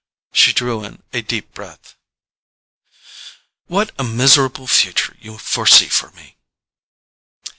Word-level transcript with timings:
She 0.33 0.51
drew 0.51 0.83
a 1.13 1.21
deep 1.21 1.53
breath. 1.53 1.93
"What 3.67 3.91
a 3.99 4.03
miserable 4.03 4.65
future 4.65 5.15
you 5.19 5.37
foresee 5.37 5.89
for 5.89 6.09
me!" 6.13 6.37